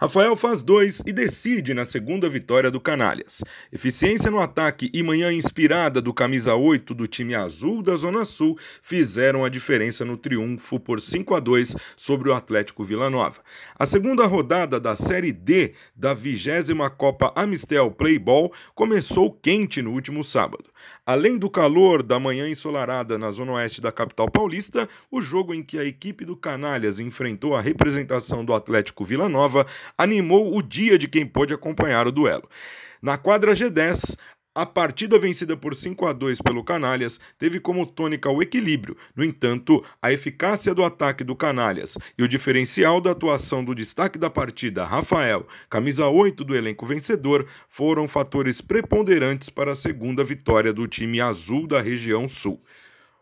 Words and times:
Rafael 0.00 0.36
faz 0.36 0.62
dois 0.62 1.02
e 1.06 1.12
decide 1.12 1.74
na 1.74 1.84
segunda 1.84 2.28
vitória 2.28 2.70
do 2.70 2.80
Canalhas. 2.80 3.42
Eficiência 3.72 4.30
no 4.30 4.40
ataque 4.40 4.90
e 4.92 5.02
manhã 5.02 5.32
inspirada 5.32 6.00
do 6.00 6.12
camisa 6.12 6.54
8 6.54 6.94
do 6.94 7.06
time 7.06 7.34
azul 7.34 7.82
da 7.82 7.96
Zona 7.96 8.24
Sul 8.24 8.58
fizeram 8.82 9.44
a 9.44 9.48
diferença 9.48 10.04
no 10.04 10.16
triunfo 10.16 10.80
por 10.80 11.00
5 11.00 11.34
a 11.34 11.40
2 11.40 11.76
sobre 11.96 12.28
o 12.28 12.34
Atlético 12.34 12.84
Vila 12.84 13.08
Nova. 13.08 13.40
A 13.78 13.86
segunda 13.86 14.26
rodada 14.26 14.80
da 14.80 14.96
Série 14.96 15.32
D 15.32 15.74
da 15.94 16.12
20 16.12 16.46
Copa 16.96 17.32
Amistel 17.36 17.90
Playball 17.90 18.52
começou 18.74 19.30
quente 19.30 19.80
no 19.80 19.92
último 19.92 20.24
sábado. 20.24 20.64
Além 21.04 21.38
do 21.38 21.48
calor 21.48 22.02
da 22.02 22.18
manhã 22.18 22.48
ensolarada 22.48 23.16
na 23.16 23.30
zona 23.30 23.52
oeste 23.52 23.80
da 23.80 23.92
capital 23.92 24.28
paulista, 24.28 24.88
o 25.08 25.20
jogo 25.20 25.54
em 25.54 25.62
que 25.62 25.78
a 25.78 25.84
equipe 25.84 26.24
do 26.24 26.36
Canalhas 26.36 26.98
enfrentou 26.98 27.54
a 27.54 27.60
representação 27.60 28.44
do 28.44 28.52
Atlético 28.52 29.04
Vila 29.04 29.28
Nova 29.28 29.55
Animou 29.96 30.56
o 30.56 30.60
dia 30.60 30.98
de 30.98 31.06
quem 31.06 31.24
pôde 31.24 31.54
acompanhar 31.54 32.06
o 32.06 32.12
duelo. 32.12 32.48
Na 33.00 33.16
quadra 33.16 33.54
G10, 33.54 34.16
a 34.56 34.64
partida 34.64 35.18
vencida 35.18 35.54
por 35.54 35.74
5 35.74 36.06
a 36.06 36.14
2 36.14 36.40
pelo 36.40 36.64
Canalhas 36.64 37.20
teve 37.36 37.60
como 37.60 37.84
tônica 37.84 38.30
o 38.30 38.40
equilíbrio. 38.40 38.96
No 39.14 39.22
entanto, 39.22 39.84
a 40.00 40.10
eficácia 40.10 40.74
do 40.74 40.82
ataque 40.82 41.22
do 41.22 41.36
Canalhas 41.36 41.98
e 42.16 42.22
o 42.22 42.28
diferencial 42.28 42.98
da 42.98 43.10
atuação 43.10 43.62
do 43.62 43.74
destaque 43.74 44.18
da 44.18 44.30
partida, 44.30 44.86
Rafael, 44.86 45.46
camisa 45.68 46.08
8 46.08 46.42
do 46.42 46.56
elenco 46.56 46.86
vencedor, 46.86 47.46
foram 47.68 48.08
fatores 48.08 48.62
preponderantes 48.62 49.50
para 49.50 49.72
a 49.72 49.76
segunda 49.76 50.24
vitória 50.24 50.72
do 50.72 50.88
time 50.88 51.20
azul 51.20 51.66
da 51.66 51.82
região 51.82 52.26
sul. 52.26 52.58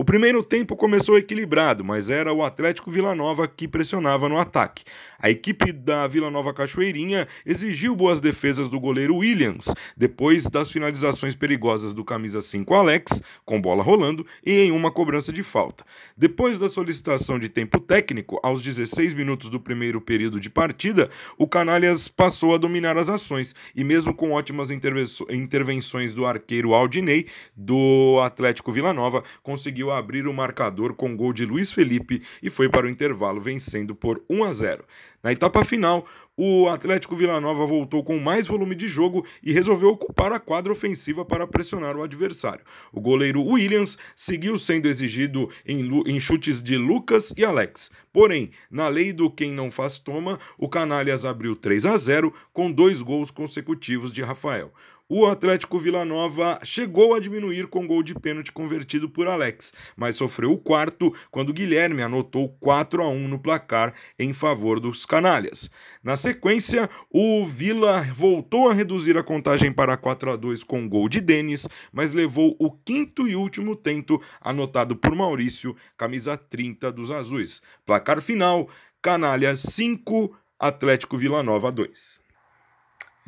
O 0.00 0.04
primeiro 0.04 0.44
tempo 0.44 0.76
começou 0.76 1.18
equilibrado, 1.18 1.84
mas 1.84 2.08
era 2.08 2.32
o 2.32 2.44
Atlético 2.44 2.88
Vila 2.88 3.16
Nova 3.16 3.48
que 3.48 3.66
pressionava 3.66 4.28
no 4.28 4.38
ataque. 4.38 4.84
A 5.18 5.28
equipe 5.28 5.72
da 5.72 6.06
Vila 6.06 6.30
Nova 6.30 6.54
Cachoeirinha 6.54 7.26
exigiu 7.44 7.96
boas 7.96 8.20
defesas 8.20 8.68
do 8.68 8.78
goleiro 8.78 9.16
Williams, 9.16 9.74
depois 9.96 10.44
das 10.44 10.70
finalizações 10.70 11.34
perigosas 11.34 11.92
do 11.92 12.04
camisa 12.04 12.40
5 12.40 12.72
Alex, 12.74 13.20
com 13.44 13.60
bola 13.60 13.82
rolando, 13.82 14.24
e 14.46 14.60
em 14.60 14.70
uma 14.70 14.92
cobrança 14.92 15.32
de 15.32 15.42
falta. 15.42 15.84
Depois 16.16 16.60
da 16.60 16.68
solicitação 16.68 17.36
de 17.36 17.48
tempo 17.48 17.80
técnico, 17.80 18.38
aos 18.40 18.62
16 18.62 19.14
minutos 19.14 19.50
do 19.50 19.58
primeiro 19.58 20.00
período 20.00 20.38
de 20.38 20.48
partida, 20.48 21.10
o 21.36 21.48
Canalhas 21.48 22.06
passou 22.06 22.54
a 22.54 22.58
dominar 22.58 22.96
as 22.96 23.08
ações, 23.08 23.52
e 23.74 23.82
mesmo 23.82 24.14
com 24.14 24.30
ótimas 24.30 24.70
intervenções 24.70 26.14
do 26.14 26.24
arqueiro 26.24 26.72
Aldinei, 26.72 27.26
do 27.56 28.20
Atlético 28.22 28.70
Vila 28.70 28.92
Nova, 28.92 29.24
conseguiu 29.42 29.87
conseguiu 29.88 29.92
abrir 29.92 30.26
o 30.26 30.32
marcador 30.32 30.94
com 30.94 31.16
gol 31.16 31.32
de 31.32 31.46
Luiz 31.46 31.72
Felipe 31.72 32.22
e 32.42 32.50
foi 32.50 32.68
para 32.68 32.86
o 32.86 32.90
intervalo 32.90 33.40
vencendo 33.40 33.94
por 33.94 34.22
1 34.28 34.44
a 34.44 34.52
0. 34.52 34.84
Na 35.22 35.32
etapa 35.32 35.64
final, 35.64 36.06
o 36.36 36.68
Atlético 36.68 37.16
Vila 37.16 37.40
Nova 37.40 37.66
voltou 37.66 38.04
com 38.04 38.18
mais 38.18 38.46
volume 38.46 38.76
de 38.76 38.86
jogo 38.86 39.26
e 39.42 39.52
resolveu 39.52 39.88
ocupar 39.88 40.32
a 40.32 40.38
quadra 40.38 40.72
ofensiva 40.72 41.24
para 41.24 41.46
pressionar 41.46 41.96
o 41.96 42.02
adversário. 42.02 42.64
O 42.92 43.00
goleiro 43.00 43.42
Williams 43.42 43.98
seguiu 44.14 44.56
sendo 44.58 44.86
exigido 44.86 45.50
em, 45.66 45.90
em, 46.06 46.20
chutes 46.20 46.62
de 46.62 46.76
Lucas 46.76 47.34
e 47.36 47.44
Alex. 47.44 47.90
Porém, 48.12 48.50
na 48.70 48.86
lei 48.86 49.12
do 49.12 49.28
quem 49.28 49.52
não 49.52 49.70
faz 49.70 49.98
toma, 49.98 50.38
o 50.56 50.68
Canalhas 50.68 51.24
abriu 51.24 51.56
3 51.56 51.86
a 51.86 51.96
0 51.96 52.32
com 52.52 52.70
dois 52.70 53.02
gols 53.02 53.32
consecutivos 53.32 54.12
de 54.12 54.22
Rafael. 54.22 54.72
O 55.10 55.24
Atlético 55.24 55.78
Vila 55.78 56.04
Nova 56.04 56.58
chegou 56.62 57.14
a 57.14 57.18
diminuir 57.18 57.66
com 57.68 57.86
gol 57.86 58.02
de 58.02 58.14
pênalti 58.14 58.52
convertido 58.52 59.08
por 59.08 59.26
Alex, 59.26 59.72
mas 59.96 60.16
sofreu 60.16 60.52
o 60.52 60.58
quarto 60.58 61.14
quando 61.30 61.50
Guilherme 61.50 62.02
anotou 62.02 62.50
4 62.60 63.02
a 63.02 63.08
1 63.08 63.26
no 63.26 63.38
placar 63.38 63.94
em 64.18 64.34
favor 64.34 64.78
dos 64.78 65.06
canalhas. 65.06 65.70
Na 66.04 66.14
sequência, 66.14 66.90
o 67.10 67.46
Vila 67.46 68.02
voltou 68.14 68.68
a 68.68 68.74
reduzir 68.74 69.16
a 69.16 69.22
contagem 69.22 69.72
para 69.72 69.96
4 69.96 70.32
a 70.32 70.36
2 70.36 70.62
com 70.62 70.86
gol 70.86 71.08
de 71.08 71.22
Denis, 71.22 71.66
mas 71.90 72.12
levou 72.12 72.54
o 72.58 72.70
quinto 72.70 73.26
e 73.26 73.34
último 73.34 73.74
tento 73.74 74.20
anotado 74.42 74.94
por 74.94 75.14
Maurício, 75.14 75.74
camisa 75.96 76.36
30 76.36 76.92
dos 76.92 77.10
Azuis. 77.10 77.62
Placar 77.86 78.20
final: 78.20 78.68
Canalhas 79.00 79.60
5, 79.60 80.36
Atlético 80.58 81.16
Vila 81.16 81.42
Nova 81.42 81.72
2. 81.72 82.27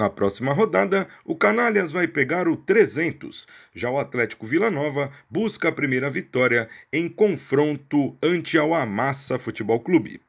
Na 0.01 0.09
próxima 0.09 0.55
rodada, 0.55 1.07
o 1.27 1.37
Canalhas 1.37 1.93
vai 1.93 2.09
pegar 2.09 2.49
o 2.49 2.57
300. 2.57 3.47
Já 3.75 3.91
o 3.91 3.99
Atlético 3.99 4.47
Vila 4.47 4.71
Nova 4.71 5.11
busca 5.29 5.69
a 5.69 5.73
primeira 5.73 6.09
vitória 6.09 6.71
em 6.91 7.07
confronto 7.07 8.17
ante 8.23 8.57
ao 8.57 8.75
Amassa 8.75 9.39
Futebol 9.39 9.79
Clube. 9.79 10.23